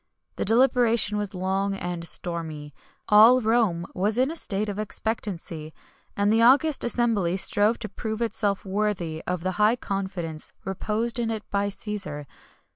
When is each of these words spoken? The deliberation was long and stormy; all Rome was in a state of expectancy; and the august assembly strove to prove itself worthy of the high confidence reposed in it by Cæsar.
The 0.37 0.45
deliberation 0.45 1.19
was 1.19 1.35
long 1.35 1.75
and 1.75 2.07
stormy; 2.07 2.73
all 3.09 3.39
Rome 3.39 3.85
was 3.93 4.17
in 4.17 4.31
a 4.31 4.35
state 4.35 4.67
of 4.67 4.79
expectancy; 4.79 5.75
and 6.17 6.33
the 6.33 6.41
august 6.41 6.83
assembly 6.83 7.37
strove 7.37 7.77
to 7.77 7.87
prove 7.87 8.19
itself 8.23 8.65
worthy 8.65 9.21
of 9.27 9.41
the 9.41 9.57
high 9.61 9.75
confidence 9.75 10.53
reposed 10.65 11.19
in 11.19 11.29
it 11.29 11.43
by 11.51 11.69
Cæsar. 11.69 12.25